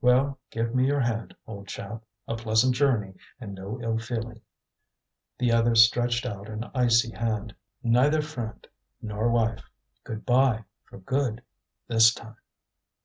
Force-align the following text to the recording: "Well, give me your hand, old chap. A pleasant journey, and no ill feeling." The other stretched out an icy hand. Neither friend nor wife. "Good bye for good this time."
"Well, 0.00 0.40
give 0.50 0.74
me 0.74 0.86
your 0.88 0.98
hand, 0.98 1.36
old 1.46 1.68
chap. 1.68 2.02
A 2.26 2.34
pleasant 2.34 2.74
journey, 2.74 3.14
and 3.40 3.54
no 3.54 3.80
ill 3.80 3.96
feeling." 3.96 4.40
The 5.38 5.52
other 5.52 5.76
stretched 5.76 6.26
out 6.26 6.48
an 6.48 6.68
icy 6.74 7.12
hand. 7.12 7.54
Neither 7.84 8.20
friend 8.20 8.66
nor 9.00 9.30
wife. 9.30 9.62
"Good 10.02 10.26
bye 10.26 10.64
for 10.82 10.98
good 10.98 11.44
this 11.86 12.12
time." 12.12 12.38